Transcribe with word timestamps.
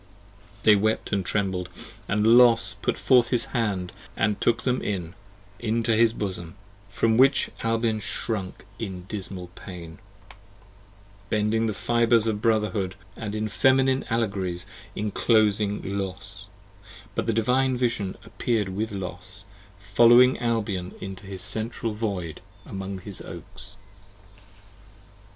They 0.63 0.75
wept 0.75 1.13
& 1.23 1.25
trembled: 1.25 1.69
& 1.93 2.09
Los 2.09 2.73
put 2.81 2.97
forth 2.97 3.27
his 3.27 3.45
hand, 3.53 3.93
& 4.17 4.39
took 4.39 4.63
them 4.63 4.81
in, 4.81 5.13
Into 5.59 5.95
his 5.95 6.11
Bosom; 6.11 6.55
from 6.89 7.17
which 7.17 7.51
Albion 7.61 7.99
shrunk 7.99 8.65
in 8.79 9.03
dismal 9.03 9.49
pain; 9.53 9.99
Bending 11.29 11.67
the 11.67 11.73
fibres 11.75 12.25
of 12.25 12.41
Brotherhood, 12.41 12.95
& 13.15 13.15
in 13.15 13.47
Feminine 13.47 14.03
Allegories 14.09 14.65
Inclosing 14.95 15.83
Los; 15.83 16.47
but 17.13 17.27
the 17.27 17.31
Divine 17.33 17.77
Vision 17.77 18.17
appear'd 18.25 18.69
with 18.69 18.91
Los, 18.91 19.45
20 19.81 19.85
Following 19.93 20.39
Albion 20.39 20.95
into 20.99 21.27
his 21.27 21.43
Central 21.43 21.93
Void 21.93 22.41
among 22.65 23.01
his 23.01 23.21
Oaks. 23.21 23.75